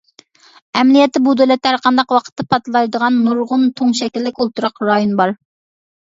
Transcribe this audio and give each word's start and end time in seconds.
ئەمەلىيەتتە 0.77 1.19
بۇ 1.27 1.35
دۆلەتتە 1.41 1.73
ھەر 1.73 1.77
قانداق 1.83 2.15
ۋاقىتتا 2.15 2.47
پارتلايدىغان 2.55 3.21
نۇرغۇن 3.27 3.69
تۇڭ 3.77 3.93
شەكىللىك 4.01 4.43
ئولتۇراق 4.47 4.85
رايون 4.91 5.15
بار. 5.23 5.37